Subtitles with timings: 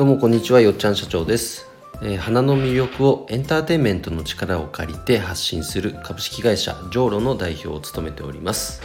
[0.00, 1.66] どうもこんにちはよっちゃん社長です、
[2.00, 8.80] えー、花の魅力をエンターテインメントの力を借りて発信する株式会社ジョーロの代表を務めております、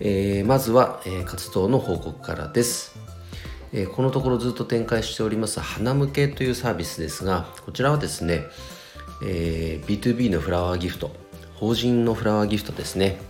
[0.00, 2.98] えー、まずは、えー、活動の報告からです、
[3.72, 8.46] えこのところずっと展開しております花向けというサービスですがこちらはですね、
[9.24, 11.12] え B2B のフラワーギフト
[11.54, 13.20] 法人のフラワーギフトですね、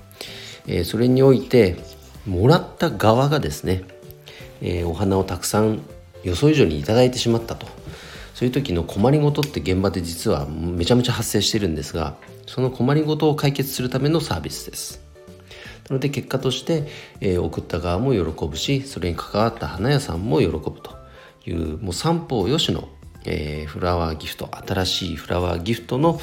[0.66, 1.76] えそれにおいて
[2.24, 3.82] もらった側がですね、
[4.62, 5.82] えお花をたくさん
[6.26, 7.66] 予想以上に頂いてしまったと。
[8.34, 15.00] そういう時の困りごとって現場で実はめちゃめちゃ発生してるんですがその困りごとを解決するためのサービスです。
[15.88, 16.86] なので結果として、
[17.20, 20.96] えー、送った側も喜ぶしそれに関わった花屋さんも喜ぶと
[21.46, 22.88] いうもう三方よしの、
[23.24, 26.20] えー、フラワーギフト新しいフラワーギフトの、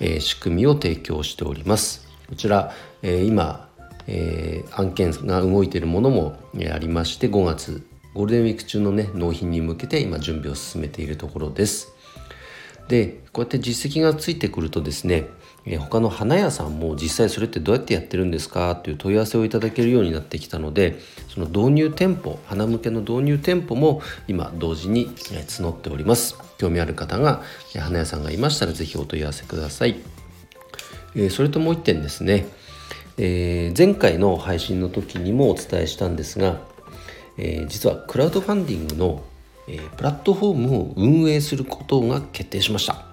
[0.00, 2.08] えー、仕組みを提供しております。
[2.28, 3.68] こちら、え、今、
[4.08, 11.92] えー、案件が動いているものも、え、ありまして5月ゴールデンウィーク中のね納品に向けて今準備を進めているところです。
[12.88, 15.28] でこうやって実績がついてくるとですね
[15.78, 18.74] 他の花屋さんも実際それってどうやってやってるんですか？
[18.74, 26.36] という問い合わせをいただけるようになってきたのでその導入店舗花向けの導入店舗も今同時に募っております。
[26.58, 27.42] 興味ある方が
[27.78, 29.96] 花屋さんがいましたら是非お問い合わせください、
[31.30, 32.46] それともう一点ですね、
[33.16, 36.60] 前回の配信の時にもお伝えしたんですが
[37.38, 39.24] えー、実はクラウドファンディングの、
[39.68, 43.12] えー、プラットフォームを運営することが決定しました。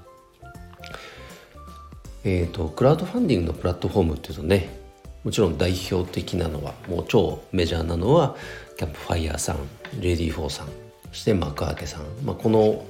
[2.24, 4.78] えーと、クラウドファンディングのプラットフォームっていうとね
[5.24, 8.36] もちろん代表的なのはもう超メジャーなのは
[8.78, 9.58] キャンプファイヤーさん
[10.00, 10.68] READYFOR さん
[11.12, 12.86] そして Makuake さん、まあ、この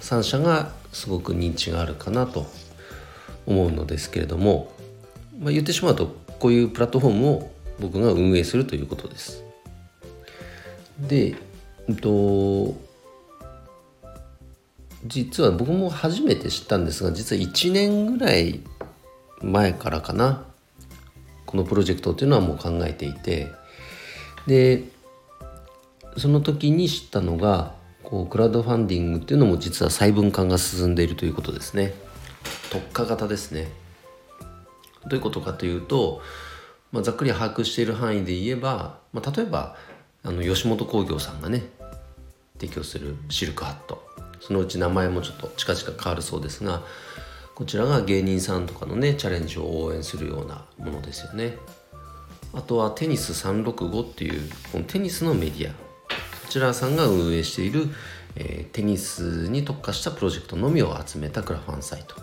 [0.00, 2.46] 3社がすごく認知があるかなと
[3.46, 4.72] 思うのですけれども、
[5.38, 9.44] まあ、言ってしまうとこういうプラットフォームを僕が運営するということです。
[11.08, 11.34] で、
[11.88, 12.74] えっと、
[15.04, 18.60] 実は僕も初めて知ったんですが実は1年ぐらい
[19.42, 20.44] 前からかな
[21.46, 23.48] このプロジェクトっていうのはもう考えていて
[24.46, 24.84] で
[26.16, 31.94] その時に知ったのがこうクラウドファンディングっていうのも実は細分化が進んでいるということですね。
[32.70, 33.68] 特化型ですね。
[35.04, 36.20] どういうことかというと、
[36.92, 39.76] まあ、ざっくり把握している範囲で言えば、まあ、例えば
[40.22, 41.62] あの吉本興業さんがね
[42.58, 44.08] 提供するシルクハット。
[44.40, 46.82] そのうち名前もちょっと近々変わるそうですが
[47.54, 51.56] こちらが芸人さんとかのねチャレンジを応援するようなものですよね。
[52.52, 55.72] あとはテニス365っていうこのテニスのメディア。
[55.72, 55.76] こ
[56.48, 57.88] ちらさんが運営している、
[58.34, 62.16] えー、テニスに特化したプロジェクトのみを集めたクラファンサイト。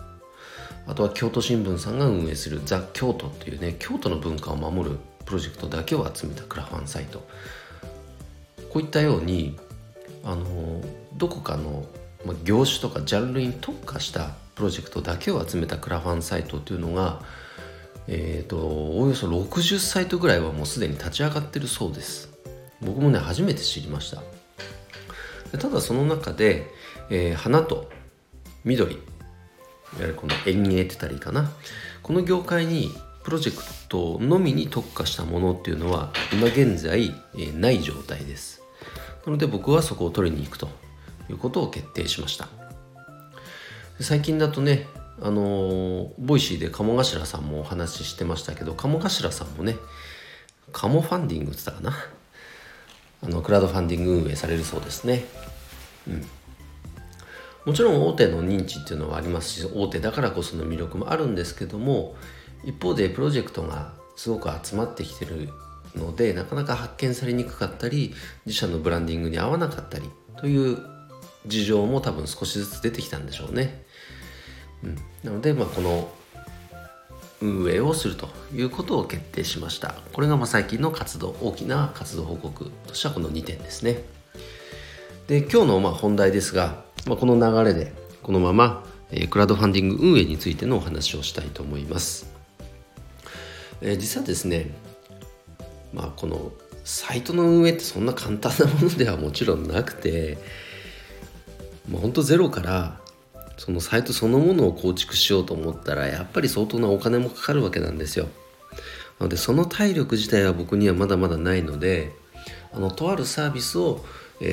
[0.86, 7.26] あとは京都新聞さんが運営するザ・京都っていうね京都の文化を守るプロジェクトだけを集めたクラファンサイト。
[8.70, 9.58] こういったように
[10.24, 10.82] あの
[11.16, 11.86] どこかの、
[12.44, 17.22] 業種とかジャンルに特化したプロジェクトだけを集めたクラファンサイトというのが、
[18.08, 18.58] えーと、
[18.98, 22.30] およそ60サイトぐらいはもうすでに立ち上がってるそうです。
[22.80, 24.22] 僕もね初めて知りました。
[25.56, 26.66] ただその中で、
[27.10, 27.90] えー、花と
[28.64, 29.02] 緑いわ
[30.00, 31.50] ゆるこの園芸って言ったらいいかな。
[32.02, 32.90] この業界に
[33.24, 38.57] プロジェクトのみに特化したものっていうのは今現在、えー、ない状態です。
[39.28, 40.70] なので僕はそこを取りに行くと
[41.28, 42.48] いうことを決定しました。
[44.00, 44.86] 最近だとね
[45.20, 49.76] あの、 Voicy で鴨頭さんもお話ししてましたけど鴨頭さんもね
[50.72, 51.96] カモファンディングって言ったかな？
[53.22, 55.26] あのクラウドファンディング運営されるそうですね。
[56.06, 56.26] うん。
[57.66, 62.16] もちろん大手の認知っていうのはありますし大手だからこその魅力もあるんですけども
[62.64, 65.50] 一方でプロジェクトがすごく集まってきてる
[65.96, 68.14] のでなかなか発見されにくかったり
[68.46, 70.78] 自社のブランディングに合わなかったりという
[71.46, 73.84] 事情も多分少しずつ出てきたんでしょうね。
[74.82, 76.08] うん、なので、まあ、この
[77.40, 79.94] 運営をするということを決定しました。
[80.12, 84.02] これがまあ最近の活動、大きな活動報告としてはこの2点ですね。
[85.28, 87.92] で、今日のまあ本題ですが、まあ、この流れで
[88.22, 92.30] このまま、えー、クラウドファンディング運営についてのお話をしたいと思います。
[93.80, 94.70] えー、実はですね
[95.92, 96.52] まあこの
[96.84, 100.38] サイトの運営ってそんな簡単なものではもちろんなくて
[101.88, 103.00] もうほんとゼロから
[103.56, 108.28] そのサイトそのものを構築しようと思ったらやっぱり相当なお金もかかるわけなんですよ。
[109.18, 112.12] なのでその体力自体は僕にはまだまだないので
[112.72, 114.04] あのとあるサービスを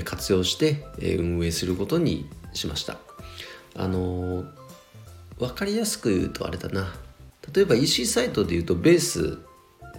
[0.04, 2.98] 活用して運営することにしました。
[3.76, 4.46] あの
[5.38, 6.96] 分かりやすく言うとあれだな
[7.54, 9.38] 例えば EC サイトでいうとベース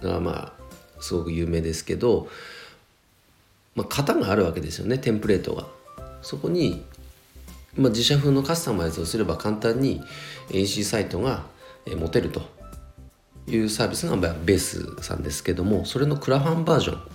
[0.01, 0.66] がまあ
[0.99, 2.27] すごく有名ですけど、
[3.75, 5.67] まあ、型があるわけですよねテンプレートが。
[6.21, 6.83] そこに、
[7.75, 10.01] まあ、自社風のカスタマイズをすれば簡単に
[10.49, 11.43] EC サイトが
[11.85, 12.41] 持てると
[13.47, 17.09] いうサービスがベースさんですけどもそれのクラファンバージョンって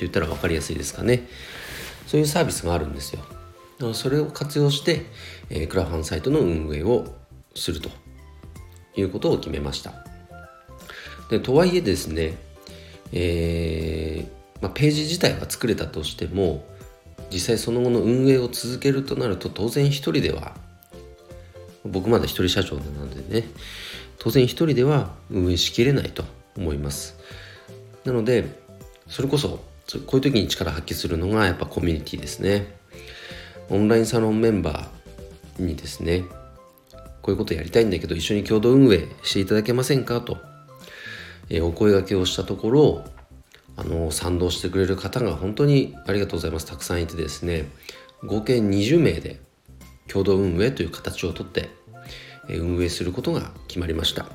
[0.00, 1.28] 言ったら分かりやすいですかね。
[2.06, 3.22] そういうサービスがあるんですよ。
[3.94, 5.06] それを活用して、
[5.48, 7.06] えクラファンサイトの運営を
[7.54, 7.88] すると
[8.96, 9.94] いうことを決めました。
[11.30, 12.36] でとはいえですね、
[13.12, 16.64] えー、まあ、ページ自体は作れたとしても
[17.32, 20.54] 実際その後の運営を続けるとなると当然一人では
[21.84, 23.48] 僕まだ一人社長なのでね
[24.18, 26.24] 当然一人では運営しきれないと
[26.56, 27.16] 思います。
[28.04, 28.44] なので
[29.08, 29.62] それこそこ
[30.12, 32.78] ういう時に力発揮するのがやっぱコミュニティですね。
[33.70, 36.24] オンラインサロンメンバーにですね
[37.22, 40.38] こういうことやりたいんだけど一緒に共同運営していただけませんかと、
[41.50, 43.04] え、お声がけをしたところ
[43.76, 46.66] あの賛同してくれる方が本当にありがとうございます。
[46.66, 47.68] たくさんいてですね。
[48.24, 49.40] 合計20名で
[50.08, 51.70] 共同運営という形をとって
[52.48, 54.26] え運営することが決まりました。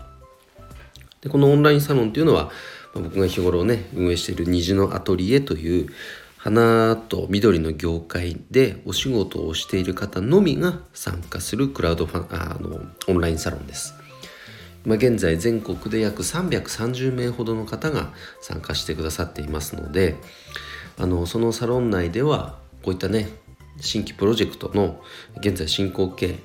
[1.21, 2.51] でこのオンラインサロンというのは
[2.93, 5.89] ま僕が日頃ね運営している虹のアトリエという
[6.37, 13.93] 花と緑の業界でお仕事をしている方のみが参加するクラウドファンあのオンラインサロンです。
[14.85, 20.15] 今現在全国で約330名ほどの方が参加してくださっていますので
[20.97, 23.29] あのそのサロン内ではこういったね
[23.81, 25.01] 新規プロジェクトの
[25.37, 26.35] 現在進行形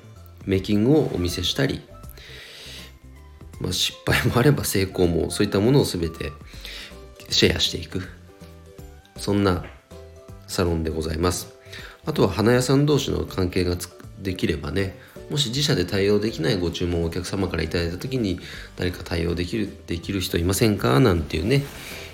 [0.45, 1.81] メイキングをお見せしたり、
[3.59, 6.31] まあ、失敗もあれば成功もそういったものを全て
[7.29, 8.01] シェアしていく
[9.17, 9.63] そんな
[10.47, 11.61] サロンでございます。
[12.05, 13.77] あとは花屋さん同士の関係が
[14.21, 14.97] できればね
[15.29, 18.39] もし自社で対応できないご注文をお客様から頂いた時に
[18.75, 20.99] 誰か対応できるできる人いませんか？
[20.99, 21.63] なんていうね、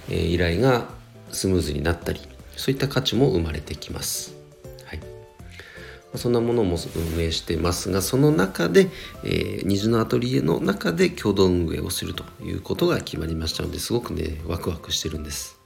[0.10, 0.88] えー、依頼が
[1.32, 2.22] スムーズになったり
[2.56, 4.36] そういった価値も生まれてきます。
[4.86, 5.02] はい。
[6.16, 6.78] そんなものも
[7.16, 8.88] 運営してますがその中で、
[9.24, 15.60] えー、虹のアトリエの中で共同運営をするということが決まりましたのですごくねワクワクしてるんです。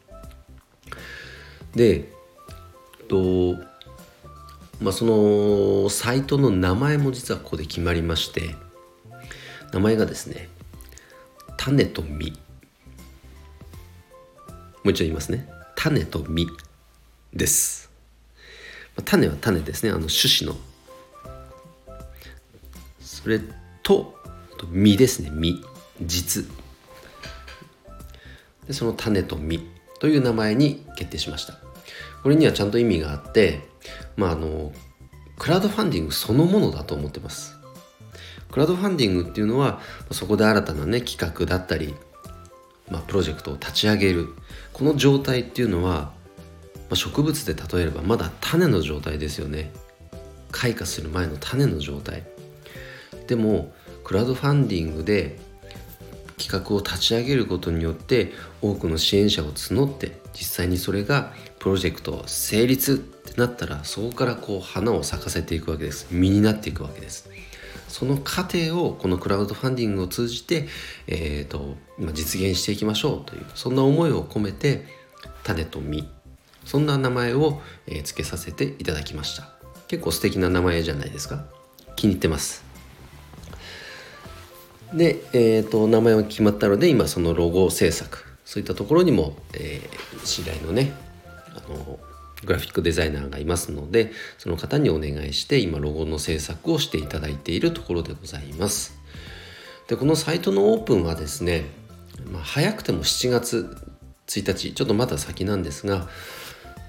[1.76, 2.12] で
[3.08, 3.56] と
[4.82, 8.56] まあそのサイトの名前も実はここで決まりまして
[9.72, 10.50] 名前がですね
[11.64, 12.32] 種と実。
[14.84, 15.48] もう一度言いますね。
[15.76, 16.48] 種と実
[17.36, 17.92] です。
[19.06, 19.92] 種は種ですね。
[19.92, 20.56] あの種子の。
[23.00, 23.40] それ
[23.84, 24.16] と
[24.72, 25.30] 実ですね。
[25.32, 25.64] 実
[26.02, 26.46] 実。
[28.66, 29.62] でその種と実
[30.00, 31.60] という名前に決定しました。
[32.24, 33.62] これにはちゃんと意味があって
[34.16, 34.72] まああの
[35.38, 37.58] クラウドファンディングそのものだと思ってます。
[38.52, 39.80] クラウドファンディングっていうのは
[40.12, 41.96] そこで新たなね企画だったり、
[42.90, 44.28] まあ、プロジェクトを立ち上げる
[44.74, 46.12] この状態っていうのは
[46.92, 49.72] まあ、植物で例えればまだ種の状態ですよね。
[50.52, 52.24] 開花する前の種の状態。
[53.28, 55.40] でもクラウドファンディングで
[56.38, 66.08] 企画を立ち上げることによって多くの支援者を募って実際にそれがプロジェクト成立ってなったらそこからこう花を咲かせていくわけです。
[66.10, 67.30] 実になっていくわけです。
[67.88, 70.68] その過程をこのクラウドファンディングを通じて、
[71.06, 74.88] えーと、と実現していきましょうというそんな思いを込めて
[75.44, 76.10] 種と実。
[76.66, 79.54] そんな名前を、え付けさせていただきました。
[79.88, 81.46] 結構素敵な名前じゃないですか。
[81.96, 82.64] 気に入ってます。
[84.96, 88.26] で、えーと、名前が決まったので今そのロゴ制作。
[88.46, 91.11] そういったところにも、えー、知り合いのね
[91.56, 92.00] あの
[92.44, 98.98] グラフィックデザイナーがいますのでその方にお願いして今ロゴの制作をしていただいているところでございます。
[99.88, 101.66] でこのサイトのオープンはですね、
[102.32, 103.78] まあ、早くても7月
[104.28, 106.08] 1日ちょっとまだ先なんですが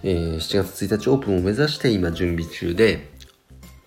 [0.04, 3.10] えー、7月1日オープンを目指して今準備中で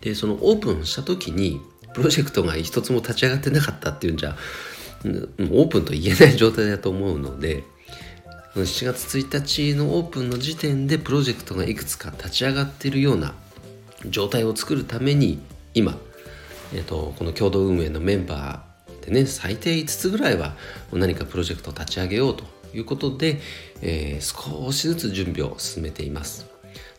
[0.02, 1.60] でそのオープンした時に
[1.94, 4.36] プロジェクトが一つも立ち上がってなかったっていうんじゃ
[5.04, 7.64] オープンと言えない状態だと思うので
[8.64, 13.34] 7月1日のオープンの時点でプロジェクトがいくつか立ち上がっているような
[14.10, 15.40] 状態を作るために
[15.74, 15.98] 今、
[16.74, 20.56] えーと、この共同運営のメンバーでね最低5つぐらいは
[20.94, 23.42] 何かプロジェクトを立ち上げようということで、
[23.82, 26.46] えー、少しずつ準備を進めています。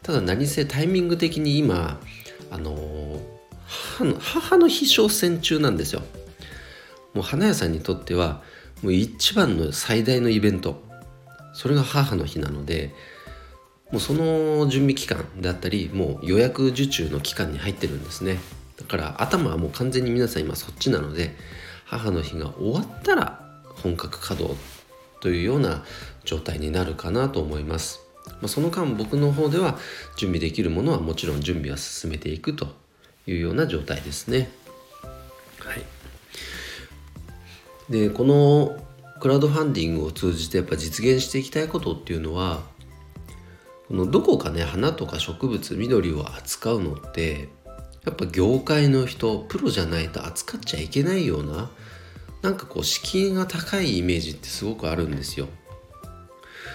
[0.03, 1.99] ただ何せタイミング的に今
[2.51, 3.19] あの、
[3.67, 6.03] 母の母の日商戦中なんですよ。
[7.15, 8.43] もう花屋さんにとっては
[8.83, 10.85] もう一番の最大のイベント。
[11.57, 12.93] それが母の日なので
[13.91, 18.39] もうその準備期間であったりもう予約受注の期間に入ってるんですね。
[18.79, 21.35] だから頭はもう完全に皆さん今そっちなので
[21.87, 23.41] 母の日が終わったら
[23.83, 24.55] 本格稼働
[25.21, 25.83] というような
[26.27, 28.01] 状態になるかなと思います。
[28.27, 29.79] まあ、その間僕の方では
[30.19, 32.69] 準備できるものはもちろん準備は進めていくと
[33.27, 34.51] いうような状態ですね。
[35.61, 35.83] はい、
[37.91, 38.86] でこの
[39.21, 42.63] クラウドファンディングを通じてやっぱ実現していきたいことっていうのは
[43.89, 47.49] このどこかね花とか植物緑を扱うのって
[48.05, 51.71] やっぱ業界の人プロじゃないと扱っちゃいけないような
[52.43, 55.49] なんかこう敷居が高いイメージってすごくあるんですよ。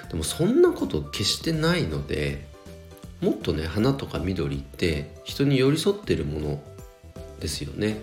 [0.10, 2.46] でもそんなこと決してないので
[3.22, 6.64] もっとね花とか緑って人に寄り添ってるもの
[7.40, 8.02] ですよね。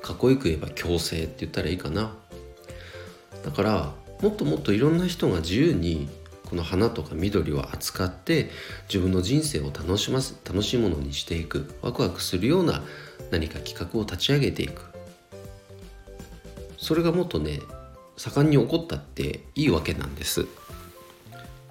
[0.00, 2.16] かっこよく言えば共生って言ったらいいかな。
[3.44, 6.08] だからもっともっといろんな人が自由に
[6.48, 8.50] この花とか緑を扱って
[8.88, 12.82] 自分の人生を楽します楽しいものにしていくワクワクするような
[13.30, 14.82] 何か企画を立ち上げていく。
[16.76, 17.60] それがもっとね
[18.16, 20.46] 盛んに起こったっていいわけなんです。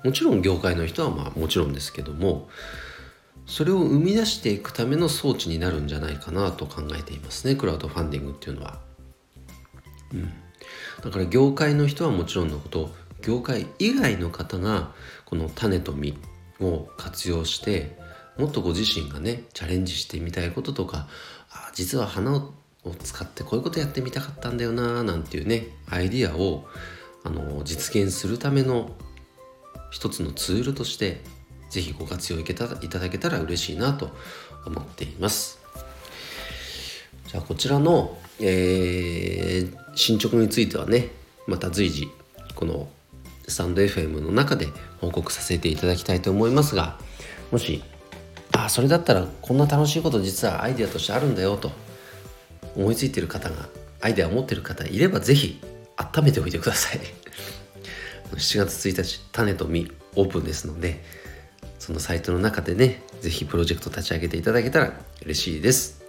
[0.04, 2.50] もちろん業界の人はまあもちろんですけども
[3.46, 8.80] それを生み出していくための装置になるんじゃないかなと考えていますねクラウドファンディングっていうのは。
[10.14, 10.34] うん。
[11.04, 12.92] だから業界の人はもちろんのこと
[13.22, 14.92] 業界以外の方が
[15.26, 16.18] この種と実
[16.60, 17.98] を活用して
[18.38, 21.08] もっとご自身がねチャレンジしてみたいこととか
[21.52, 22.54] あ実は花を
[23.04, 26.66] 使ってこういうことやってみたかったんだよななんていうねアイディアを
[27.24, 28.92] あの実現するための
[29.92, 31.22] 一つのツールとして
[31.70, 34.10] 是非ご活用いただけたら嬉しいなと
[34.66, 35.60] 思っています。
[37.28, 41.10] じゃあこちらの、えー、進捗についてはね
[41.48, 42.10] また随時
[42.56, 42.90] この
[43.48, 44.68] スタンド FM の中で
[45.00, 46.98] 報告させていただきたいと思いますが
[47.52, 47.84] もし
[48.52, 51.72] あそれだったらこんな楽しいこと実はアイデアとしてあるんだよと
[52.76, 53.68] 思いついてる方が
[54.02, 55.60] アイデアを持ってる方いれば是非
[55.98, 57.00] 温めておいてください。
[58.38, 61.04] 7月1日種と実オープンですので
[61.80, 64.94] そのサイトの中でね是非プロジェクト立ち上げていただけたら
[65.24, 66.01] 嬉しいです、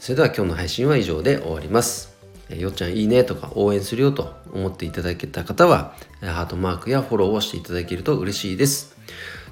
[0.00, 2.16] それでは今日の配信は以上で終わります
[2.56, 8.96] よっちゃんいいねとか応援するよと思っていただけた方は、ハートマークやフォローをしていただけると嬉しいです。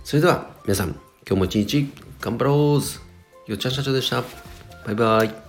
[0.03, 1.01] それでは皆さん、今
[1.31, 4.25] 日も一日頑張ろうよっちゃん社長でした。
[4.87, 5.46] バイバイ。